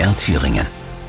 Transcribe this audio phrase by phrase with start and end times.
[0.00, 0.66] MDR Thüringen.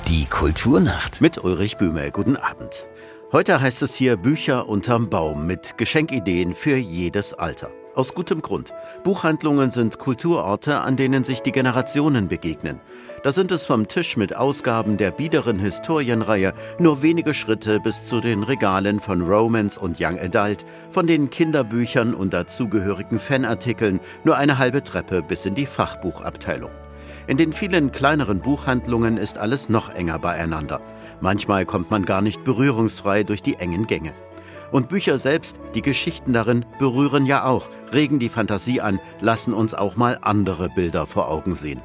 [0.09, 1.21] Die Kulturnacht.
[1.21, 2.11] Mit Ulrich Böhme.
[2.11, 2.89] Guten Abend.
[3.31, 7.69] Heute heißt es hier Bücher unterm Baum mit Geschenkideen für jedes Alter.
[7.95, 8.73] Aus gutem Grund.
[9.05, 12.81] Buchhandlungen sind Kulturorte, an denen sich die Generationen begegnen.
[13.23, 18.19] Da sind es vom Tisch mit Ausgaben der biederen Historienreihe nur wenige Schritte bis zu
[18.19, 24.57] den Regalen von Romance und Young Adult, von den Kinderbüchern und dazugehörigen Fanartikeln nur eine
[24.57, 26.80] halbe Treppe bis in die Fachbuchabteilung.
[27.31, 30.81] In den vielen kleineren Buchhandlungen ist alles noch enger beieinander.
[31.21, 34.11] Manchmal kommt man gar nicht berührungsfrei durch die engen Gänge.
[34.69, 39.73] Und Bücher selbst, die Geschichten darin, berühren ja auch, regen die Fantasie an, lassen uns
[39.73, 41.79] auch mal andere Bilder vor Augen sehen.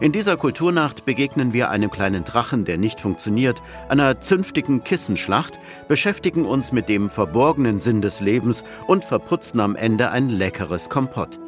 [0.00, 5.58] In dieser Kulturnacht begegnen wir einem kleinen Drachen, der nicht funktioniert, einer zünftigen Kissenschlacht,
[5.88, 11.38] beschäftigen uns mit dem verborgenen Sinn des Lebens und verputzen am Ende ein leckeres Kompott.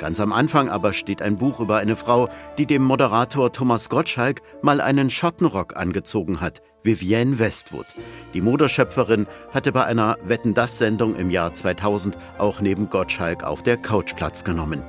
[0.00, 4.40] Ganz am Anfang aber steht ein Buch über eine Frau, die dem Moderator Thomas Gottschalk
[4.62, 7.84] mal einen Schottenrock angezogen hat, Vivienne Westwood.
[8.32, 14.16] Die Modeschöpferin hatte bei einer Wetten-Das-Sendung im Jahr 2000 auch neben Gottschalk auf der Couch
[14.16, 14.82] Platz genommen.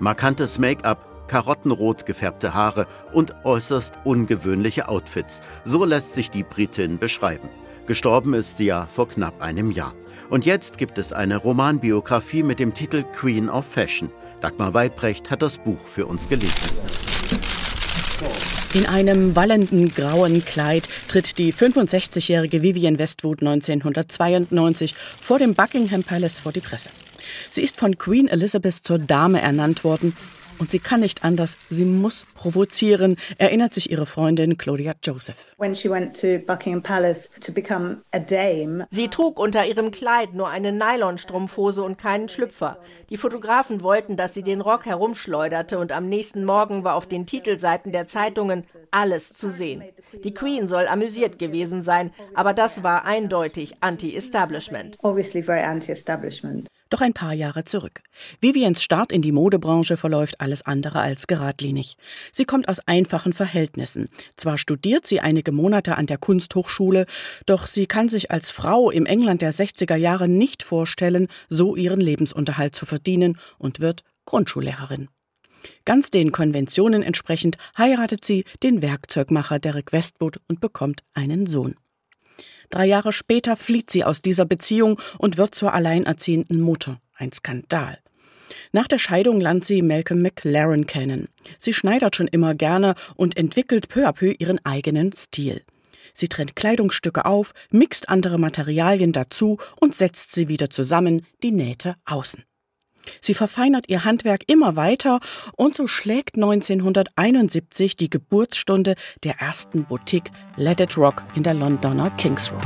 [0.00, 5.40] Markantes Make-up, karottenrot gefärbte Haare und äußerst ungewöhnliche Outfits.
[5.66, 7.48] So lässt sich die Britin beschreiben.
[7.86, 9.94] Gestorben ist sie ja vor knapp einem Jahr.
[10.30, 14.10] Und jetzt gibt es eine Romanbiografie mit dem Titel Queen of Fashion.
[14.40, 16.54] Dagmar Weidbrecht hat das Buch für uns gelesen.
[18.74, 26.40] In einem wallenden grauen Kleid tritt die 65-jährige Vivienne Westwood 1992 vor dem Buckingham Palace
[26.40, 26.90] vor die Presse.
[27.50, 30.14] Sie ist von Queen Elizabeth zur Dame ernannt worden
[30.58, 35.36] und sie kann nicht anders, sie muss provozieren, erinnert sich ihre Freundin Claudia Joseph.
[38.90, 42.78] Sie trug unter ihrem Kleid nur eine Nylonstrumpfhose und keinen Schlüpfer.
[43.10, 47.26] Die Fotografen wollten, dass sie den Rock herumschleuderte und am nächsten Morgen war auf den
[47.26, 49.82] Titelseiten der Zeitungen alles zu sehen.
[50.24, 54.96] Die Queen soll amüsiert gewesen sein, aber das war eindeutig anti-establishment.
[56.90, 58.02] Doch ein paar Jahre zurück.
[58.40, 61.96] Viviens Start in die Modebranche verläuft alles andere als geradlinig.
[62.32, 64.08] Sie kommt aus einfachen Verhältnissen.
[64.36, 67.06] Zwar studiert sie einige Monate an der Kunsthochschule,
[67.44, 72.00] doch sie kann sich als Frau im England der 60er Jahre nicht vorstellen, so ihren
[72.00, 75.08] Lebensunterhalt zu verdienen und wird Grundschullehrerin.
[75.84, 81.76] Ganz den Konventionen entsprechend heiratet sie den Werkzeugmacher Derek Westwood und bekommt einen Sohn.
[82.70, 87.00] Drei Jahre später flieht sie aus dieser Beziehung und wird zur alleinerziehenden Mutter.
[87.14, 87.98] Ein Skandal.
[88.72, 91.28] Nach der Scheidung lernt sie Malcolm McLaren kennen.
[91.58, 95.62] Sie schneidert schon immer gerne und entwickelt peu à peu ihren eigenen Stil.
[96.14, 101.96] Sie trennt Kleidungsstücke auf, mixt andere Materialien dazu und setzt sie wieder zusammen, die Nähte
[102.04, 102.42] außen.
[103.20, 105.20] Sie verfeinert ihr Handwerk immer weiter
[105.56, 108.94] und so schlägt 1971 die Geburtsstunde
[109.24, 112.64] der ersten Boutique Let It Rock in der Londoner Kings Road.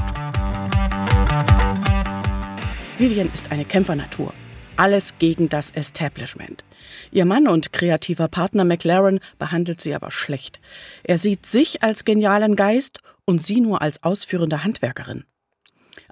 [2.99, 4.33] Vivian ist eine Kämpfernatur.
[4.77, 6.65] Alles gegen das Establishment.
[7.11, 10.61] Ihr Mann und kreativer Partner McLaren behandelt sie aber schlecht.
[11.05, 15.25] Er sieht sich als genialen Geist und sie nur als ausführende Handwerkerin.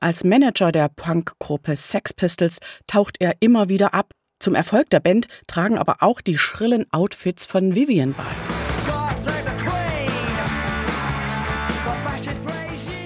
[0.02, 5.28] Als Manager der Punkgruppe Sex Pistols taucht er immer wieder ab zum Erfolg der Band
[5.46, 8.24] tragen aber auch die schrillen Outfits von Vivian bei.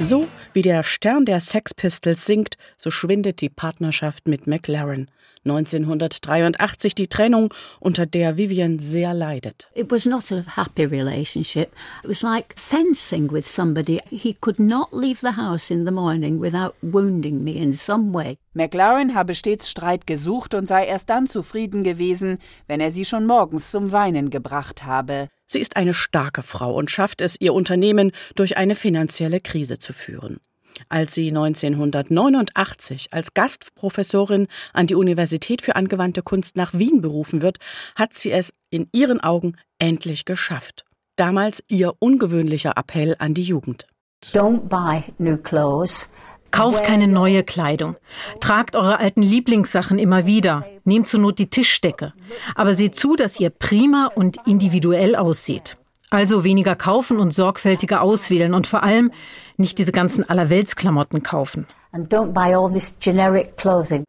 [0.00, 5.10] So wie der Stern der Sex Pistols singt, so schwindet die Partnerschaft mit McLaren.
[5.44, 9.68] 1983 die Trennung, unter der Vivian sehr leidet.
[9.74, 11.72] It was not a happy relationship.
[12.02, 14.00] It was like fencing with somebody.
[14.10, 18.38] He could not leave the house in the morning without wounding me in some way.
[18.54, 23.26] McLaren habe stets Streit gesucht und sei erst dann zufrieden gewesen, wenn er sie schon
[23.26, 25.28] morgens zum Weinen gebracht habe.
[25.46, 29.92] Sie ist eine starke Frau und schafft es, ihr Unternehmen durch eine finanzielle Krise zu
[29.92, 30.40] führen.
[30.88, 37.58] Als sie 1989 als Gastprofessorin an die Universität für angewandte Kunst nach Wien berufen wird,
[37.94, 40.84] hat sie es in ihren Augen endlich geschafft.
[41.16, 43.86] Damals ihr ungewöhnlicher Appell an die Jugend.
[44.32, 46.08] Don't buy new clothes.
[46.50, 47.96] Kauft keine neue Kleidung.
[48.40, 50.64] Tragt eure alten Lieblingssachen immer wieder.
[50.84, 52.12] Nehmt zur Not die Tischdecke.
[52.54, 55.76] Aber seht zu, dass ihr prima und individuell aussieht.
[56.14, 59.10] Also weniger kaufen und sorgfältiger auswählen und vor allem
[59.56, 61.66] nicht diese ganzen Allerweltsklamotten kaufen.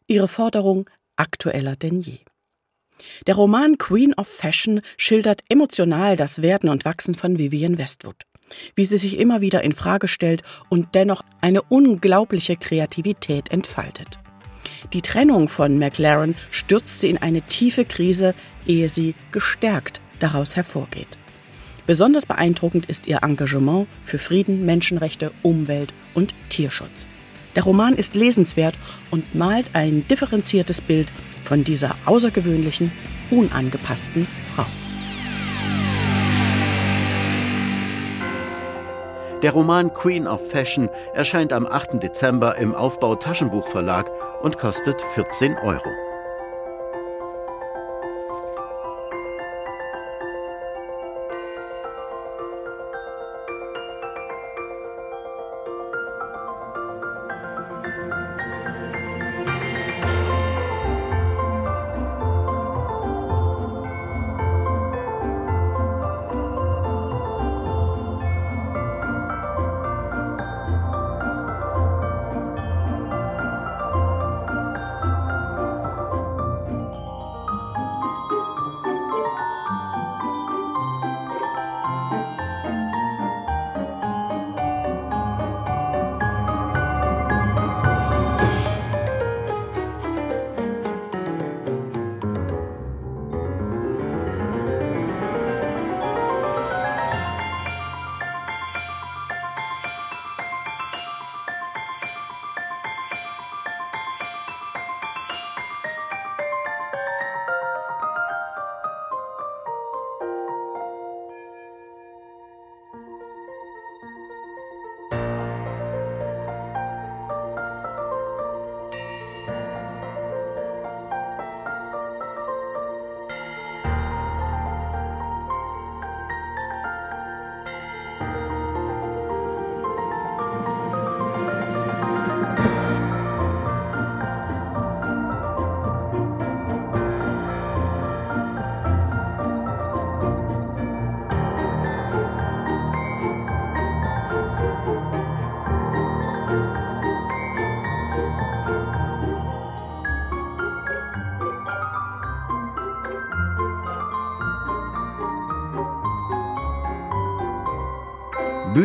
[0.05, 2.19] Ihre Forderung aktueller denn je.
[3.25, 8.17] Der Roman Queen of Fashion schildert emotional das Werden und Wachsen von Vivienne Westwood.
[8.75, 14.19] Wie sie sich immer wieder in Frage stellt und dennoch eine unglaubliche Kreativität entfaltet.
[14.93, 18.35] Die Trennung von McLaren stürzt sie in eine tiefe Krise,
[18.67, 21.17] ehe sie gestärkt daraus hervorgeht.
[21.87, 27.07] Besonders beeindruckend ist ihr Engagement für Frieden, Menschenrechte, Umwelt und Tierschutz.
[27.55, 28.75] Der Roman ist lesenswert
[29.11, 31.07] und malt ein differenziertes Bild
[31.43, 32.91] von dieser außergewöhnlichen,
[33.29, 34.65] unangepassten Frau.
[39.43, 42.01] Der Roman Queen of Fashion erscheint am 8.
[42.01, 44.09] Dezember im Aufbau Taschenbuchverlag
[44.41, 46.04] und kostet 14 Euro.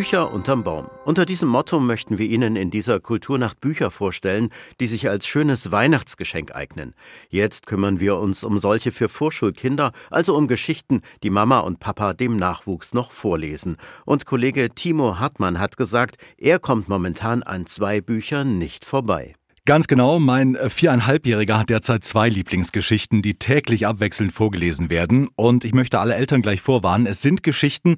[0.01, 0.89] Bücher unterm Baum.
[1.05, 4.49] Unter diesem Motto möchten wir Ihnen in dieser Kulturnacht Bücher vorstellen,
[4.81, 6.95] die sich als schönes Weihnachtsgeschenk eignen.
[7.29, 12.15] Jetzt kümmern wir uns um solche für Vorschulkinder, also um Geschichten, die Mama und Papa
[12.15, 13.77] dem Nachwuchs noch vorlesen.
[14.07, 19.35] Und Kollege Timo Hartmann hat gesagt, er kommt momentan an zwei Büchern nicht vorbei.
[19.71, 25.29] Ganz genau, mein äh, viereinhalbjähriger hat derzeit zwei Lieblingsgeschichten, die täglich abwechselnd vorgelesen werden.
[25.37, 27.95] Und ich möchte alle Eltern gleich vorwarnen, es sind Geschichten,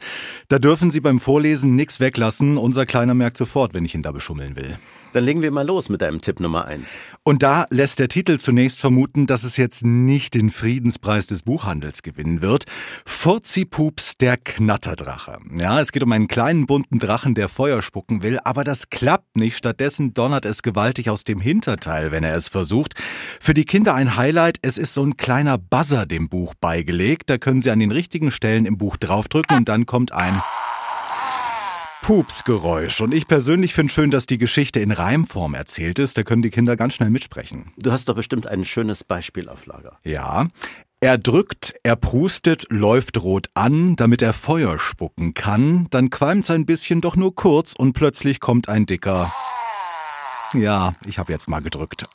[0.48, 2.58] da dürfen Sie beim Vorlesen nichts weglassen.
[2.58, 4.76] Unser Kleiner merkt sofort, wenn ich ihn da beschummeln will.
[5.12, 6.88] Dann legen wir mal los mit deinem Tipp Nummer eins.
[7.23, 12.03] Und da lässt der Titel zunächst vermuten, dass es jetzt nicht den Friedenspreis des Buchhandels
[12.03, 12.64] gewinnen wird.
[13.05, 15.38] Furzipups, der Knatterdrache.
[15.56, 19.37] Ja, es geht um einen kleinen bunten Drachen, der Feuer spucken will, aber das klappt
[19.37, 19.56] nicht.
[19.56, 22.94] Stattdessen donnert es gewaltig aus dem Hinterteil, wenn er es versucht.
[23.38, 27.31] Für die Kinder ein Highlight, es ist so ein kleiner Buzzer dem Buch beigelegt.
[27.31, 30.41] Da können sie an den richtigen Stellen im Buch draufdrücken und dann kommt ein
[32.02, 33.00] Pupsgeräusch.
[33.00, 36.19] Und ich persönlich finde schön, dass die Geschichte in Reimform erzählt ist.
[36.19, 37.72] Da können die Kinder ganz schnell mitsprechen.
[37.78, 39.99] Du hast doch bestimmt ein schönes Beispiel auf Lager.
[40.02, 40.49] Ja.
[41.00, 45.87] Er drückt, er prustet, läuft rot an, damit er Feuer spucken kann.
[45.90, 49.32] Dann qualmt's ein bisschen, doch nur kurz und plötzlich kommt ein dicker
[50.54, 52.06] ja, ich habe jetzt mal gedrückt.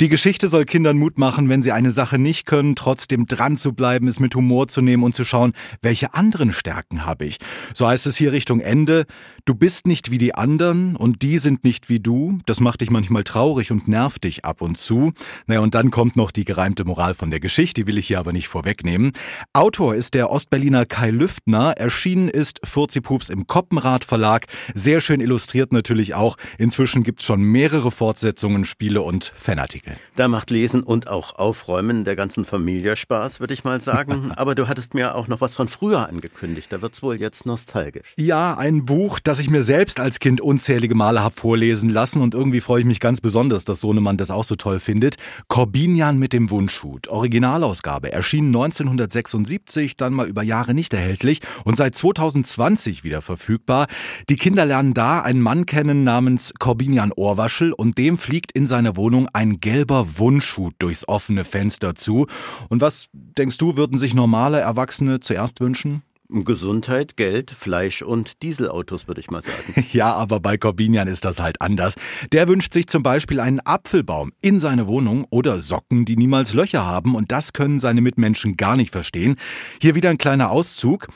[0.00, 3.72] Die Geschichte soll Kindern Mut machen, wenn sie eine Sache nicht können, trotzdem dran zu
[3.72, 5.52] bleiben, es mit Humor zu nehmen und zu schauen,
[5.82, 7.38] welche anderen Stärken habe ich.
[7.74, 9.06] So heißt es hier Richtung Ende.
[9.44, 12.38] Du bist nicht wie die anderen und die sind nicht wie du.
[12.46, 15.12] Das macht dich manchmal traurig und nervt dich ab und zu.
[15.46, 18.18] Naja, und dann kommt noch die gereimte Moral von der Geschichte, die will ich hier
[18.18, 19.12] aber nicht vorwegnehmen.
[19.52, 21.72] Autor ist der Ostberliner Kai Lüftner.
[21.76, 24.46] Erschienen ist Furzipups im Koppenrad Verlag.
[24.74, 26.36] Sehr schön illustriert natürlich auch.
[26.58, 29.75] Inzwischen gibt's schon mehrere Fortsetzungen, Spiele und Fanartikel.
[30.16, 34.32] Da macht Lesen und auch Aufräumen der ganzen Familie Spaß, würde ich mal sagen.
[34.36, 36.72] Aber du hattest mir auch noch was von früher angekündigt.
[36.72, 38.14] Da wird's wohl jetzt nostalgisch.
[38.16, 42.34] Ja, ein Buch, das ich mir selbst als Kind unzählige Male habe vorlesen lassen und
[42.34, 45.16] irgendwie freue ich mich ganz besonders, dass Sohnemann das auch so toll findet.
[45.48, 47.08] Corbinian mit dem Wunschhut.
[47.08, 48.12] Originalausgabe.
[48.12, 53.86] Erschien 1976, dann mal über Jahre nicht erhältlich und seit 2020 wieder verfügbar.
[54.28, 58.96] Die Kinder lernen da einen Mann kennen namens Corbinian Ohrwaschel und dem fliegt in seiner
[58.96, 62.28] Wohnung ein gelber Wunschhut durchs offene Fenster zu.
[62.68, 66.02] Und was denkst du, würden sich normale Erwachsene zuerst wünschen?
[66.28, 69.84] Gesundheit, Geld, Fleisch und Dieselautos, würde ich mal sagen.
[69.92, 71.96] Ja, aber bei Corbinian ist das halt anders.
[72.30, 76.86] Der wünscht sich zum Beispiel einen Apfelbaum in seine Wohnung oder Socken, die niemals Löcher
[76.86, 79.34] haben und das können seine Mitmenschen gar nicht verstehen.
[79.82, 81.08] Hier wieder ein kleiner Auszug.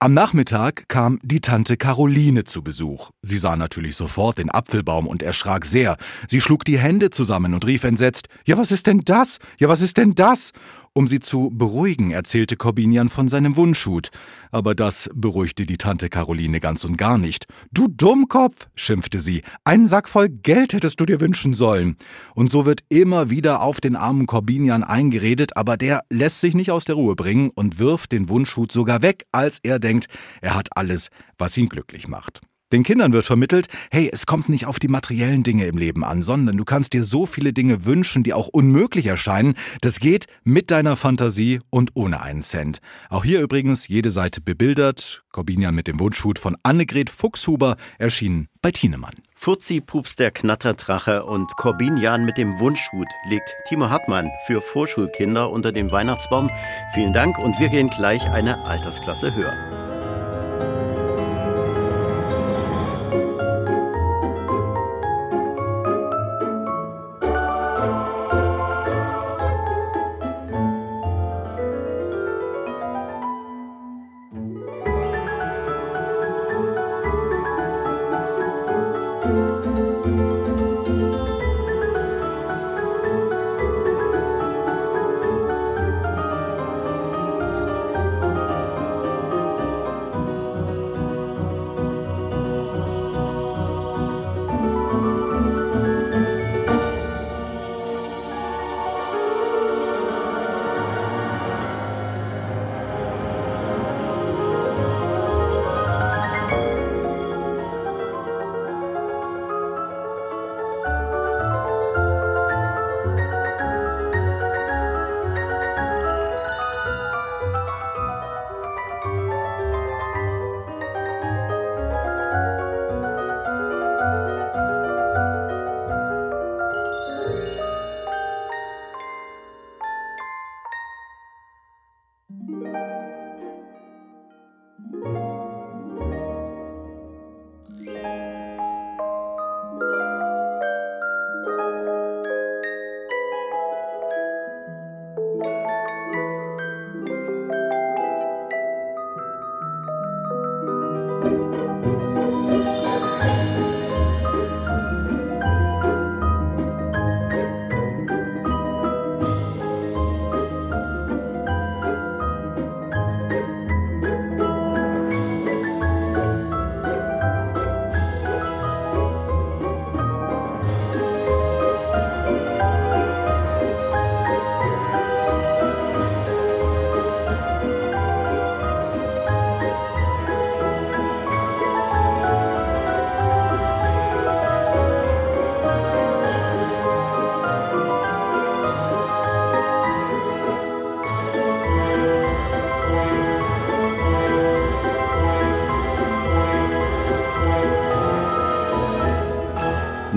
[0.00, 3.10] Am Nachmittag kam die Tante Caroline zu Besuch.
[3.20, 5.96] Sie sah natürlich sofort den Apfelbaum und erschrak sehr.
[6.28, 9.38] Sie schlug die Hände zusammen und rief entsetzt, Ja, was ist denn das?
[9.58, 10.52] Ja, was ist denn das?
[10.98, 14.10] Um sie zu beruhigen, erzählte Corbinian von seinem Wunschhut.
[14.50, 17.46] Aber das beruhigte die Tante Caroline ganz und gar nicht.
[17.70, 21.94] Du Dummkopf, schimpfte sie, einen Sack voll Geld hättest du dir wünschen sollen.
[22.34, 26.72] Und so wird immer wieder auf den armen Corbinian eingeredet, aber der lässt sich nicht
[26.72, 30.08] aus der Ruhe bringen und wirft den Wunschhut sogar weg, als er denkt,
[30.40, 32.40] er hat alles, was ihn glücklich macht.
[32.70, 36.20] Den Kindern wird vermittelt, hey, es kommt nicht auf die materiellen Dinge im Leben an,
[36.20, 39.54] sondern du kannst dir so viele Dinge wünschen, die auch unmöglich erscheinen.
[39.80, 42.80] Das geht mit deiner Fantasie und ohne einen Cent.
[43.08, 45.24] Auch hier übrigens jede Seite bebildert.
[45.32, 49.14] Corbinian mit dem Wunschhut von Annegret Fuchshuber erschienen bei Tienemann.
[49.34, 55.72] Furzi Pups der Knatterdrache und Corbinian mit dem Wunschhut legt Timo Hartmann für Vorschulkinder unter
[55.72, 56.50] dem Weihnachtsbaum.
[56.92, 59.77] Vielen Dank und wir gehen gleich eine Altersklasse höher.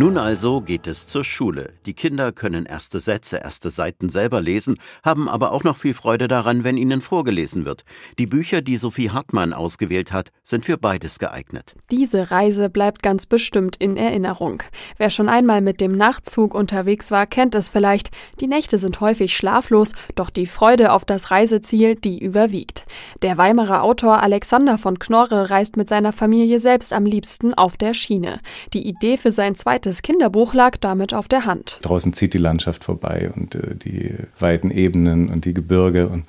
[0.02, 1.74] Nun also geht es zur Schule.
[1.86, 6.28] Die Kinder können erste Sätze, erste Seiten selber lesen, haben aber auch noch viel Freude
[6.28, 7.86] daran, wenn ihnen vorgelesen wird.
[8.18, 11.76] Die Bücher, die Sophie Hartmann ausgewählt hat, sind für beides geeignet.
[11.92, 14.64] Diese Reise bleibt ganz bestimmt in Erinnerung.
[14.98, 18.10] Wer schon einmal mit dem Nachtzug unterwegs war, kennt es vielleicht.
[18.40, 22.88] Die Nächte sind häufig schlaflos, doch die Freude auf das Reiseziel, die überwiegt.
[23.22, 27.94] Der Weimarer Autor Alexander von Knorre reist mit seiner Familie selbst am liebsten auf der
[27.94, 28.40] Schiene.
[28.74, 31.80] Die Idee für sein zweites das Kinderbuch lag damit auf der Hand.
[31.82, 36.24] Draußen zieht die Landschaft vorbei und äh, die weiten Ebenen und die Gebirge und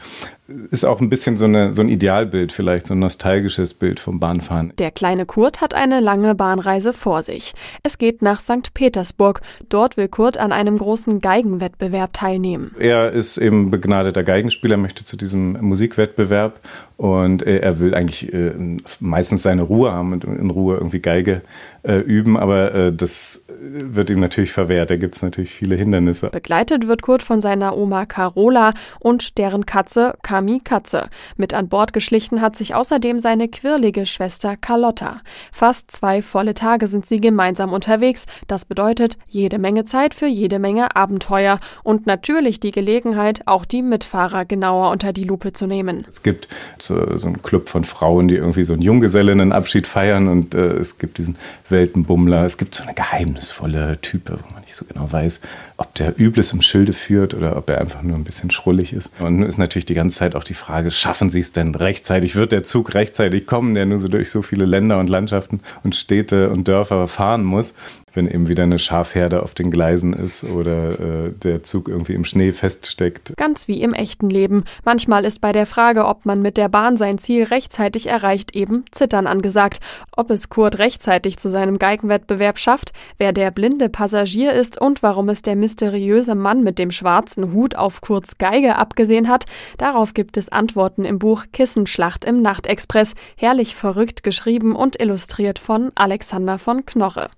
[0.49, 4.19] ist auch ein bisschen so, eine, so ein Idealbild, vielleicht so ein nostalgisches Bild vom
[4.19, 4.73] Bahnfahren.
[4.79, 7.55] Der kleine Kurt hat eine lange Bahnreise vor sich.
[7.83, 8.75] Es geht nach St.
[8.75, 9.41] Petersburg.
[9.69, 12.75] Dort will Kurt an einem großen Geigenwettbewerb teilnehmen.
[12.79, 16.61] Er ist eben begnadeter Geigenspieler, möchte zu diesem Musikwettbewerb
[16.97, 18.53] und er will eigentlich äh,
[19.01, 21.43] meistens seine Ruhe haben und in Ruhe irgendwie Geige
[21.83, 24.91] äh, üben, aber äh, das wird ihm natürlich verwehrt.
[24.91, 26.31] Da gibt es natürlich viele Hindernisse.
[26.31, 31.11] Begleitet wird Kurt von seiner Oma Carola und deren Katze Kami Katze.
[31.37, 35.19] Mit an Bord geschlichen hat sich außerdem seine quirlige Schwester Carlotta.
[35.53, 38.25] Fast zwei volle Tage sind sie gemeinsam unterwegs.
[38.47, 43.83] Das bedeutet jede Menge Zeit für jede Menge Abenteuer und natürlich die Gelegenheit, auch die
[43.83, 46.07] Mitfahrer genauer unter die Lupe zu nehmen.
[46.09, 46.49] Es gibt
[46.79, 50.97] so, so einen Club von Frauen, die irgendwie so einen Junggesellinnenabschied feiern und äh, es
[50.97, 51.37] gibt diesen
[51.69, 52.47] Weltenbummler.
[52.47, 55.41] Es gibt so eine geheimnisvolle Type, wo man nicht so genau weiß,
[55.77, 59.11] ob der Übles im Schilde führt oder ob er einfach nur ein bisschen schrullig ist.
[59.19, 62.35] Und nun ist natürlich die ganze Zeit auch die Frage, schaffen sie es denn rechtzeitig?
[62.35, 65.95] Wird der Zug rechtzeitig kommen, der nur so durch so viele Länder und Landschaften und
[65.95, 67.75] Städte und Dörfer fahren muss?
[68.15, 72.25] Wenn eben wieder eine Schafherde auf den Gleisen ist oder äh, der Zug irgendwie im
[72.25, 73.35] Schnee feststeckt.
[73.37, 74.65] Ganz wie im echten Leben.
[74.85, 78.85] Manchmal ist bei der Frage, ob man mit der Bahn sein Ziel rechtzeitig erreicht, eben
[78.91, 79.81] Zittern angesagt.
[80.17, 85.29] Ob es Kurt rechtzeitig zu seinem Geigenwettbewerb schafft, wer der blinde Passagier ist und warum
[85.29, 89.47] es der mysteriöse Mann mit dem schwarzen Hut auf Kurts Geige abgesehen hat,
[89.79, 95.93] darauf gibt es Antworten im Buch Kissenschlacht im Nachtexpress, herrlich verrückt geschrieben und illustriert von
[95.95, 97.29] Alexander von Knoche.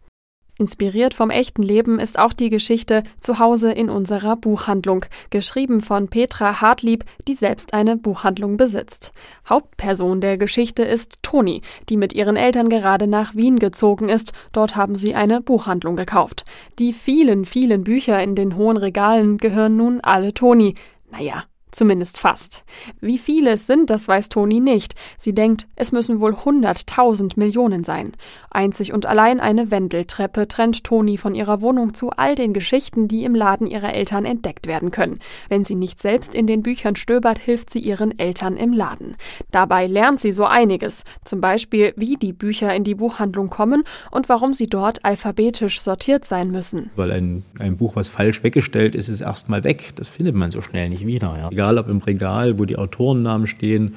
[0.56, 6.60] Inspiriert vom echten Leben ist auch die Geschichte Zuhause in unserer Buchhandlung, geschrieben von Petra
[6.60, 9.12] Hartlieb, die selbst eine Buchhandlung besitzt.
[9.48, 14.32] Hauptperson der Geschichte ist Toni, die mit ihren Eltern gerade nach Wien gezogen ist.
[14.52, 16.44] Dort haben sie eine Buchhandlung gekauft.
[16.78, 20.76] Die vielen, vielen Bücher in den hohen Regalen gehören nun alle Toni.
[21.10, 21.42] Naja,
[21.74, 22.62] Zumindest fast.
[23.00, 24.94] Wie viele es sind, das weiß Toni nicht.
[25.18, 28.12] Sie denkt, es müssen wohl hunderttausend Millionen sein.
[28.48, 33.24] Einzig und allein eine Wendeltreppe trennt Toni von ihrer Wohnung zu all den Geschichten, die
[33.24, 35.18] im Laden ihrer Eltern entdeckt werden können.
[35.48, 39.16] Wenn sie nicht selbst in den Büchern stöbert, hilft sie ihren Eltern im Laden.
[39.50, 41.02] Dabei lernt sie so einiges.
[41.24, 46.24] Zum Beispiel, wie die Bücher in die Buchhandlung kommen und warum sie dort alphabetisch sortiert
[46.24, 46.90] sein müssen.
[46.94, 49.90] Weil ein, ein Buch, was falsch weggestellt ist, ist erstmal weg.
[49.96, 51.50] Das findet man so schnell nicht wieder.
[51.50, 53.94] Ja egal ob im Regal, wo die Autorennamen stehen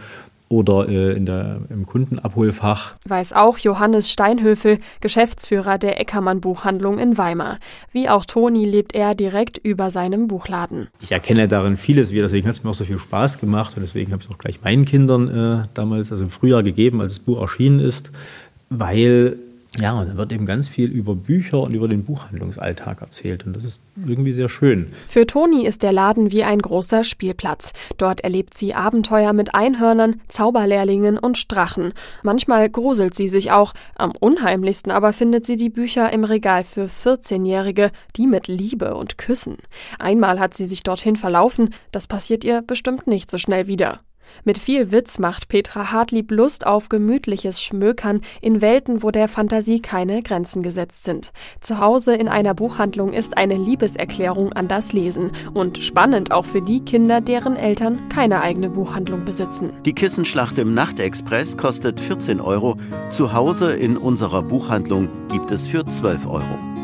[0.50, 2.96] oder äh, in der, im Kundenabholfach.
[3.06, 7.60] Weiß auch Johannes Steinhöfel, Geschäftsführer der Eckermann Buchhandlung in Weimar.
[7.92, 10.88] Wie auch Toni lebt er direkt über seinem Buchladen.
[11.02, 13.84] Ich erkenne darin vieles wieder, deswegen hat es mir auch so viel Spaß gemacht und
[13.84, 17.16] deswegen habe ich es auch gleich meinen Kindern äh, damals, also im Frühjahr gegeben, als
[17.16, 18.12] das Buch erschienen ist,
[18.70, 19.38] weil
[19.80, 23.46] ja, und da wird eben ganz viel über Bücher und über den Buchhandlungsalltag erzählt.
[23.46, 24.88] Und das ist irgendwie sehr schön.
[25.08, 27.74] Für Toni ist der Laden wie ein großer Spielplatz.
[27.98, 31.94] Dort erlebt sie Abenteuer mit Einhörnern, Zauberlehrlingen und Strachen.
[32.24, 33.74] Manchmal gruselt sie sich auch.
[33.96, 39.18] Am unheimlichsten aber findet sie die Bücher im Regal für 14-Jährige, die mit Liebe und
[39.18, 39.58] Küssen.
[40.00, 41.74] Einmal hat sie sich dorthin verlaufen.
[41.92, 44.00] Das passiert ihr bestimmt nicht so schnell wieder.
[44.44, 49.82] Mit viel Witz macht Petra Hartlieb Lust auf gemütliches Schmökern in Welten, wo der Fantasie
[49.82, 51.32] keine Grenzen gesetzt sind.
[51.62, 56.62] Zu Hause in einer Buchhandlung ist eine Liebeserklärung an das Lesen und spannend auch für
[56.62, 59.72] die Kinder, deren Eltern keine eigene Buchhandlung besitzen.
[59.86, 62.78] Die Kissenschlacht im Nachtexpress kostet 14 Euro.
[63.10, 66.77] Zu Hause in unserer Buchhandlung gibt es für 12 Euro.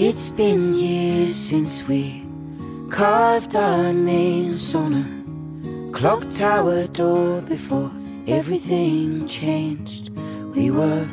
[0.00, 2.24] It's been years since we
[2.88, 7.90] carved our names on a clock tower door before
[8.28, 10.10] everything changed.
[10.54, 11.04] We were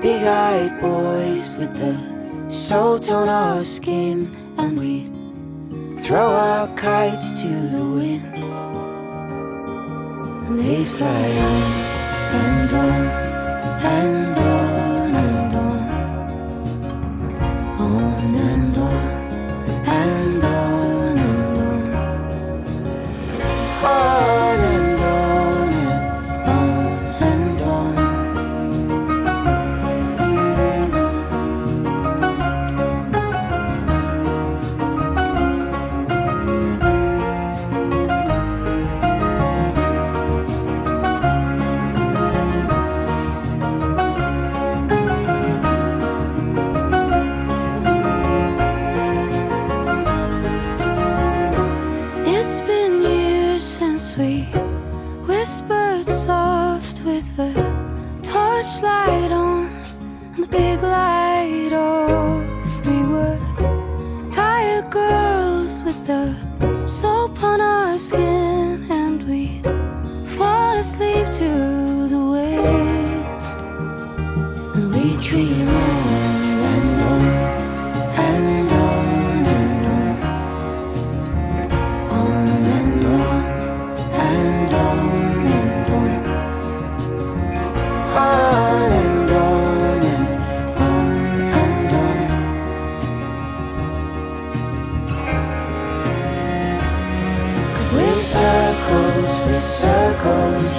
[0.00, 1.98] big eyed boys with the
[2.48, 8.34] salt on our skin, and we'd throw our kites to the wind.
[10.46, 11.72] And they'd fly on
[12.46, 13.06] and on
[13.82, 14.57] and on.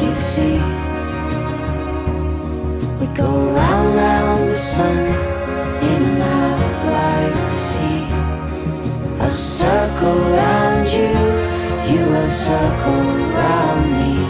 [0.02, 0.58] you see.
[3.00, 4.98] We go round, round the sun,
[5.92, 8.06] in and out like the sea.
[9.20, 11.14] I'll circle round you,
[11.92, 13.04] you will circle
[13.36, 14.29] round me.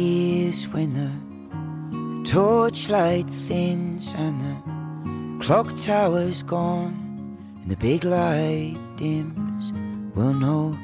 [0.00, 1.10] Years when the
[2.30, 6.94] torchlight thins and the clock tower's gone
[7.62, 9.72] and the big light dims,
[10.14, 10.76] we'll no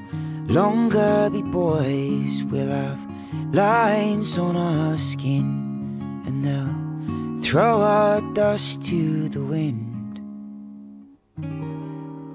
[0.49, 2.45] longer be boys.
[2.51, 3.07] We'll have
[3.53, 9.85] lines on our skin and they'll throw our dust to the wind.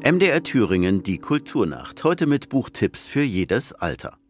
[0.04, 2.04] MDR Thüringen, die Kulturnacht.
[2.04, 4.21] Heute mit Buchtipps für jedes Alter.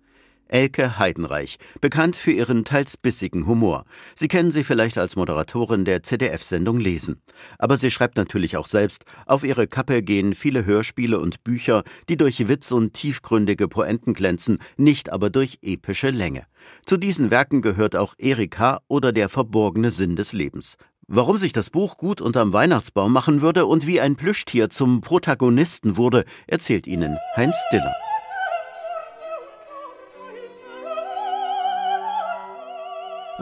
[0.52, 3.86] Elke Heidenreich, bekannt für ihren teils bissigen Humor.
[4.16, 7.22] Sie kennen sie vielleicht als Moderatorin der ZDF-Sendung Lesen.
[7.58, 9.06] Aber sie schreibt natürlich auch selbst.
[9.26, 14.60] Auf ihre Kappe gehen viele Hörspiele und Bücher, die durch Witz und tiefgründige Poenten glänzen,
[14.76, 16.46] nicht aber durch epische Länge.
[16.86, 20.76] Zu diesen Werken gehört auch Erika oder der verborgene Sinn des Lebens.
[21.08, 25.96] Warum sich das Buch gut unterm Weihnachtsbaum machen würde und wie ein Plüschtier zum Protagonisten
[25.96, 27.96] wurde, erzählt Ihnen Heinz Diller.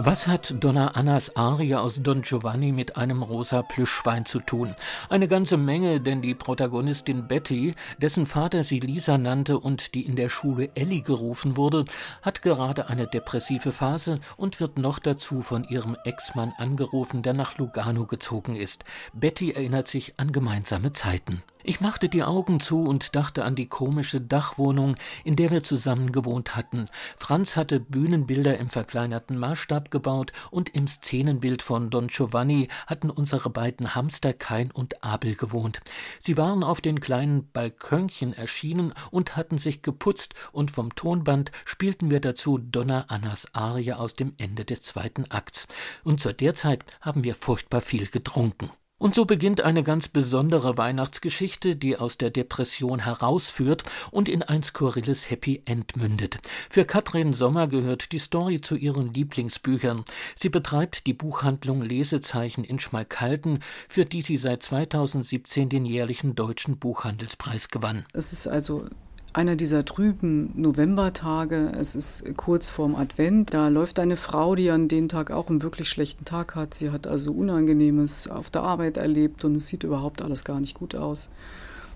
[0.02, 4.74] Was hat Donna Annas Arie aus Don Giovanni mit einem rosa Plüschschwein zu tun?
[5.10, 10.16] Eine ganze Menge, denn die Protagonistin Betty, dessen Vater sie Lisa nannte und die in
[10.16, 11.84] der Schule Ellie gerufen wurde,
[12.22, 17.58] hat gerade eine depressive Phase und wird noch dazu von ihrem Ex-Mann angerufen, der nach
[17.58, 18.86] Lugano gezogen ist.
[19.12, 21.44] Betty erinnert sich an gemeinsame Zeiten.
[21.62, 24.96] Ich machte die Augen zu und dachte an die komische Dachwohnung,
[25.26, 26.86] in der wir zusammen gewohnt hatten.
[27.18, 33.50] Franz hatte Bühnenbilder im verkleinerten Maßstab gebaut und im Szenenbild von Don Giovanni hatten unsere
[33.50, 35.82] beiden Hamster Kain und Abel gewohnt.
[36.22, 42.10] Sie waren auf den kleinen Balkönchen erschienen und hatten sich geputzt und vom Tonband spielten
[42.10, 45.68] wir dazu Donna Annas Arie aus dem Ende des zweiten Akts.
[46.06, 48.70] Und zu der Zeit haben wir furchtbar viel getrunken.
[49.00, 54.62] Und so beginnt eine ganz besondere Weihnachtsgeschichte, die aus der Depression herausführt und in ein
[54.62, 56.40] skurriles Happy End mündet.
[56.70, 60.04] Für Katrin Sommer gehört die Story zu ihren Lieblingsbüchern.
[60.36, 66.78] Sie betreibt die Buchhandlung Lesezeichen in Schmalkalden, für die sie seit 2017 den jährlichen Deutschen
[66.78, 68.06] Buchhandelspreis gewann.
[68.12, 68.86] Es ist also
[69.34, 71.72] einer dieser trüben Novembertage.
[71.80, 73.54] Es ist kurz vorm Advent.
[73.54, 76.74] Da läuft eine Frau, die an dem Tag auch einen wirklich schlechten Tag hat.
[76.74, 80.74] Sie hat also Unangenehmes auf der Arbeit erlebt und es sieht überhaupt alles gar nicht
[80.74, 81.30] gut aus.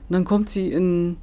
[0.09, 1.17] Und dann kommt sie in,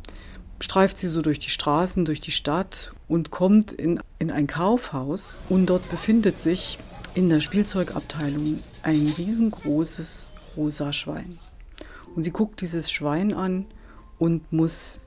[0.58, 5.40] streift sie so durch die Straßen, durch die Stadt und kommt in, in ein Kaufhaus
[5.48, 6.78] und dort befindet sich
[7.14, 11.38] in der Spielzeugabteilung ein riesengroßes rosa Schwein.
[12.16, 13.66] Und sie guckt dieses Schwein an
[14.18, 15.00] und muss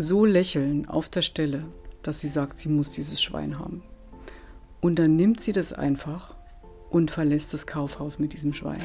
[0.00, 1.64] so lächeln auf der Stelle,
[2.02, 3.82] dass sie sagt, sie muss dieses Schwein haben.
[4.80, 6.34] Und dann nimmt sie das einfach
[6.88, 8.80] und verlässt das Kaufhaus mit diesem Schwein.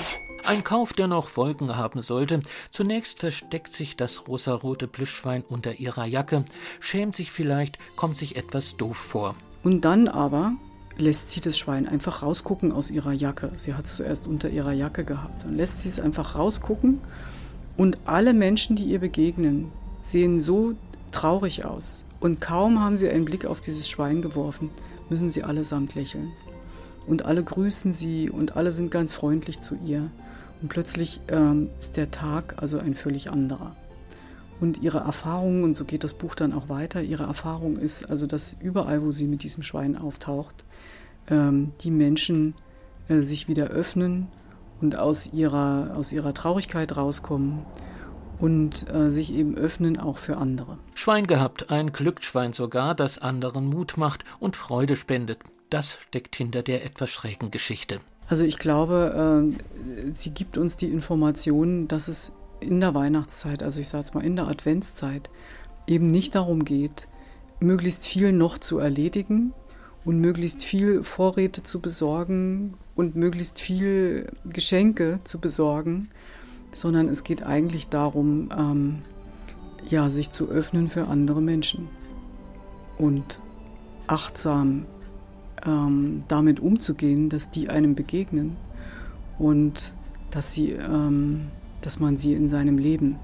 [0.46, 2.42] Ein Kauf, der noch Folgen haben sollte.
[2.70, 6.46] Zunächst versteckt sich das rosarote Plüschschwein unter ihrer Jacke,
[6.80, 9.36] schämt sich vielleicht, kommt sich etwas doof vor.
[9.64, 10.54] Und dann aber
[10.98, 13.52] lässt sie das Schwein einfach rausgucken aus ihrer Jacke.
[13.58, 15.46] Sie hat es zuerst unter ihrer Jacke gehabt.
[15.46, 17.02] Und lässt sie es einfach rausgucken.
[17.76, 20.76] Und alle Menschen, die ihr begegnen, sehen so
[21.16, 22.04] traurig aus.
[22.20, 24.70] Und kaum haben sie einen Blick auf dieses Schwein geworfen,
[25.10, 26.32] müssen sie allesamt lächeln.
[27.08, 30.10] Und alle grüßen sie und alle sind ganz freundlich zu ihr.
[30.62, 33.76] Und plötzlich ähm, ist der Tag also ein völlig anderer.
[34.60, 38.26] Und ihre Erfahrung, und so geht das Buch dann auch weiter, ihre Erfahrung ist also,
[38.26, 40.66] dass überall, wo sie mit diesem Schwein auftaucht,
[41.30, 42.56] ähm, die Menschen
[43.08, 44.28] äh, sich wieder öffnen
[44.82, 47.60] und aus ihrer, aus ihrer Traurigkeit rauskommen
[48.40, 50.78] und äh, sich eben öffnen auch für andere.
[50.94, 55.40] Schwein gehabt, ein Glücksschwein sogar, das anderen Mut macht und Freude spendet.
[55.70, 58.00] Das steckt hinter der etwas schrägen Geschichte.
[58.28, 63.80] Also ich glaube, äh, sie gibt uns die Information, dass es in der Weihnachtszeit, also
[63.80, 65.30] ich sage es mal in der Adventszeit,
[65.88, 67.08] eben nicht darum geht,
[67.60, 69.54] möglichst viel noch zu erledigen
[70.04, 76.10] und möglichst viel Vorräte zu besorgen und möglichst viel Geschenke zu besorgen,
[76.72, 79.02] sondern es geht eigentlich darum, ähm,
[79.90, 81.88] ja, sich zu öffnen für andere Menschen
[82.98, 83.40] und
[84.08, 84.86] achtsam
[85.66, 88.58] ähm, damit umzugehen, dass die einem begegnen
[89.38, 89.94] und
[90.32, 91.48] dass sie, ähm,
[91.82, 93.18] dass man sie in seinem Leben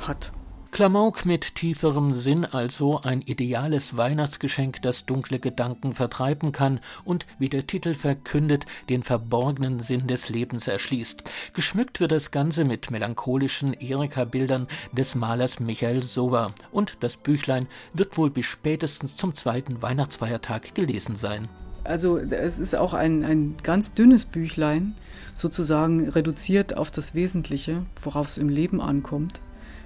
[0.00, 0.32] hat.
[0.72, 7.50] Klamauk mit tieferem Sinn also ein ideales Weihnachtsgeschenk, das dunkle Gedanken vertreiben kann und, wie
[7.50, 11.24] der Titel verkündet, den verborgenen Sinn des Lebens erschließt.
[11.52, 18.16] Geschmückt wird das Ganze mit melancholischen Erika-Bildern des Malers Michael Sober und das Büchlein wird
[18.16, 21.50] wohl bis spätestens zum zweiten Weihnachtsfeiertag gelesen sein.
[21.84, 24.94] Also es ist auch ein, ein ganz dünnes Büchlein,
[25.34, 29.42] sozusagen reduziert auf das Wesentliche, worauf es im Leben ankommt,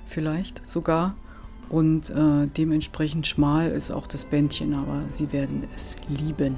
[0.07, 1.14] vielleicht sogar.
[1.69, 6.57] Und äh, dementsprechend schmal ist auch das Bändchen, aber Sie werden es lieben.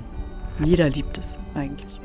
[0.63, 2.01] Jeder liebt es eigentlich.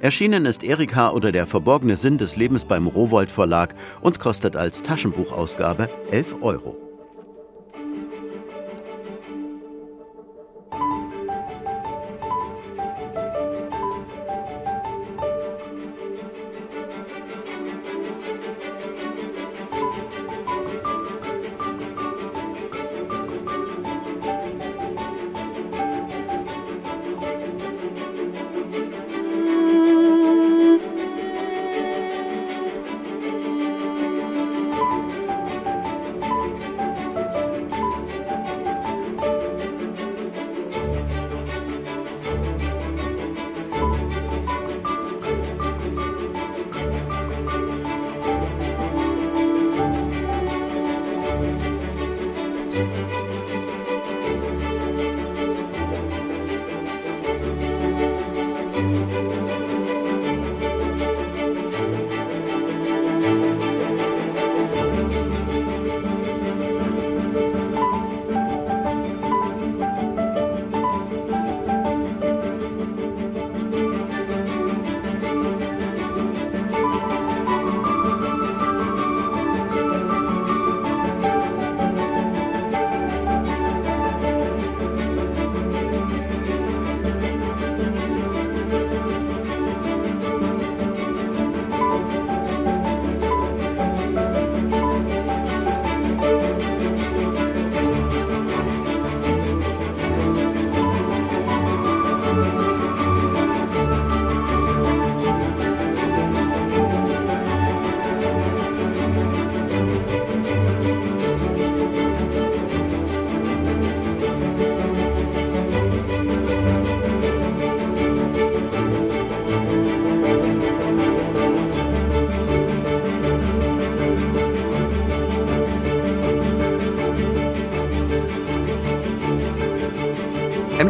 [0.00, 4.82] Erschienen ist Erika oder der verborgene Sinn des Lebens beim Rowold Verlag und kostet als
[4.82, 6.81] Taschenbuchausgabe 11 Euro.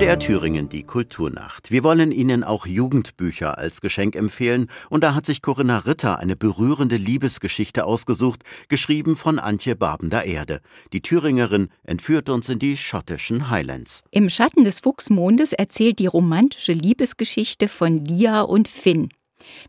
[0.03, 1.71] MDR Thüringen, die Kulturnacht.
[1.71, 6.35] Wir wollen Ihnen auch Jugendbücher als Geschenk empfehlen und da hat sich Corinna Ritter eine
[6.35, 10.61] berührende Liebesgeschichte ausgesucht, geschrieben von Antje Barbender Erde.
[10.93, 14.03] Die Thüringerin entführt uns in die schottischen Highlands.
[14.11, 19.09] Im Schatten des Fuchsmondes erzählt die romantische Liebesgeschichte von Lia und Finn.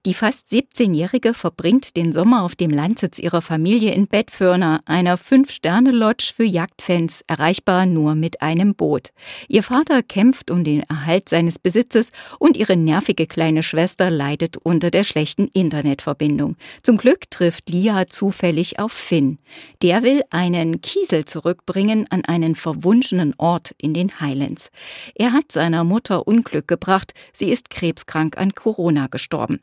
[0.06, 6.34] Die fast 17-Jährige verbringt den Sommer auf dem Landsitz ihrer Familie in Bedfurner, einer Fünf-Sterne-Lodge
[6.36, 9.10] für Jagdfans, erreichbar nur mit einem Boot.
[9.48, 14.92] Ihr Vater kämpft um den Erhalt seines Besitzes und ihre nervige kleine Schwester leidet unter
[14.92, 16.56] der schlechten Internetverbindung.
[16.82, 19.40] Zum Glück trifft Lia zufällig auf Finn.
[19.82, 24.70] Der will einen Kiesel zurückbringen an einen verwunschenen Ort in den Highlands.
[25.16, 29.60] Er hat seiner Mutter Unglück gebracht, sie ist krebskrank an Corona gestorben.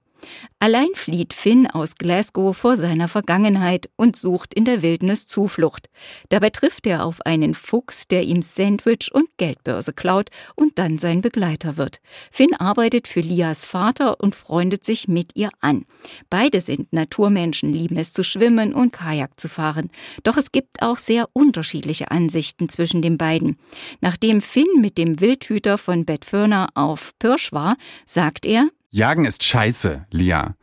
[0.59, 5.89] Allein flieht Finn aus Glasgow vor seiner Vergangenheit und sucht in der Wildnis Zuflucht.
[6.29, 11.23] Dabei trifft er auf einen Fuchs, der ihm Sandwich und Geldbörse klaut und dann sein
[11.23, 12.01] Begleiter wird.
[12.31, 15.87] Finn arbeitet für Lias Vater und freundet sich mit ihr an.
[16.29, 19.91] Beide sind Naturmenschen, lieben es zu schwimmen und Kajak zu fahren.
[20.25, 23.59] Doch es gibt auch sehr unterschiedliche Ansichten zwischen den beiden.
[24.01, 30.07] Nachdem Finn mit dem Wildhüter von Bedfurner auf Pirsch war, sagt er, Jagen ist scheiße,
[30.11, 30.57] Lia.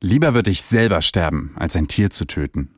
[0.00, 2.76] Lieber würde ich selber sterben, als ein Tier zu töten.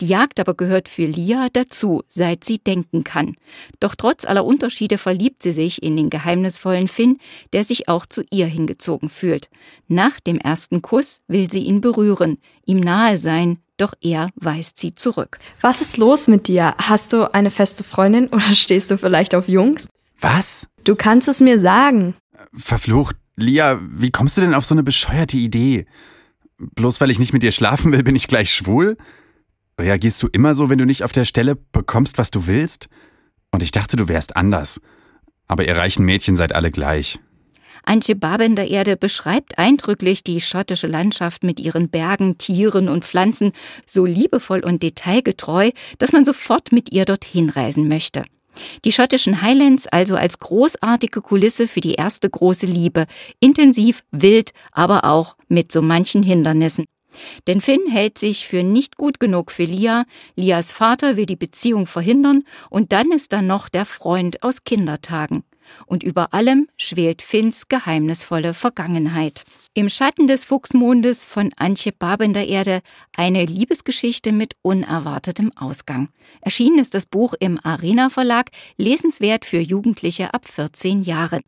[0.00, 3.36] Die Jagd aber gehört für Lia dazu, seit sie denken kann.
[3.80, 7.18] Doch trotz aller Unterschiede verliebt sie sich in den geheimnisvollen Finn,
[7.52, 9.50] der sich auch zu ihr hingezogen fühlt.
[9.88, 14.94] Nach dem ersten Kuss will sie ihn berühren, ihm nahe sein, doch er weist sie
[14.94, 15.38] zurück.
[15.60, 16.74] Was ist los mit dir?
[16.78, 19.88] Hast du eine feste Freundin oder stehst du vielleicht auf Jungs?
[20.18, 20.66] Was?
[20.84, 22.14] Du kannst es mir sagen.
[22.54, 25.86] Verflucht, Lia, wie kommst du denn auf so eine bescheuerte Idee?
[26.58, 28.96] Bloß weil ich nicht mit dir schlafen will, bin ich gleich schwul?
[29.78, 32.88] Reagierst du immer so, wenn du nicht auf der Stelle bekommst, was du willst?
[33.50, 34.80] Und ich dachte, du wärst anders.
[35.48, 37.18] Aber ihr reichen Mädchen seid alle gleich.
[37.84, 43.52] Antje Babender-Erde beschreibt eindrücklich die schottische Landschaft mit ihren Bergen, Tieren und Pflanzen
[43.86, 48.24] so liebevoll und detailgetreu, dass man sofort mit ihr dorthin reisen möchte.
[48.84, 53.06] Die schottischen Highlands also als großartige Kulisse für die erste große Liebe,
[53.38, 56.86] intensiv, wild, aber auch mit so manchen Hindernissen.
[57.46, 60.04] Denn Finn hält sich für nicht gut genug für Lia,
[60.36, 65.42] Lias Vater will die Beziehung verhindern und dann ist da noch der Freund aus Kindertagen
[65.86, 69.44] und über allem schwelt Finns geheimnisvolle Vergangenheit.
[69.74, 72.80] Im Schatten des Fuchsmondes von Antje Babender-Erde
[73.16, 76.08] eine Liebesgeschichte mit unerwartetem Ausgang.
[76.40, 81.42] Erschienen ist das Buch im Arena Verlag, lesenswert für Jugendliche ab 14 Jahren.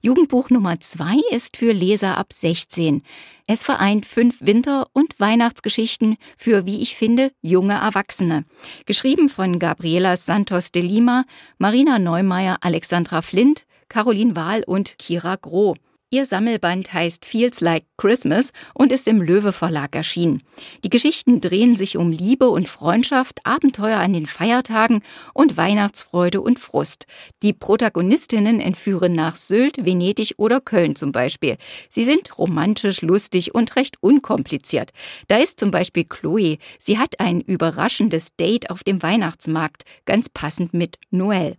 [0.00, 3.02] Jugendbuch Nummer zwei ist für Leser ab 16.
[3.46, 8.44] Es vereint fünf Winter- und Weihnachtsgeschichten für, wie ich finde, junge Erwachsene.
[8.86, 11.24] Geschrieben von Gabriela Santos de Lima,
[11.56, 15.74] Marina Neumeier, Alexandra Flint, Caroline Wahl und Kira Groh.
[16.10, 20.42] Ihr Sammelband heißt Feels Like Christmas und ist im Löwe Verlag erschienen.
[20.82, 25.02] Die Geschichten drehen sich um Liebe und Freundschaft, Abenteuer an den Feiertagen
[25.34, 27.04] und Weihnachtsfreude und Frust.
[27.42, 31.58] Die Protagonistinnen entführen nach Sylt, Venedig oder Köln zum Beispiel.
[31.90, 34.92] Sie sind romantisch, lustig und recht unkompliziert.
[35.26, 36.56] Da ist zum Beispiel Chloe.
[36.78, 41.58] Sie hat ein überraschendes Date auf dem Weihnachtsmarkt, ganz passend mit Noel.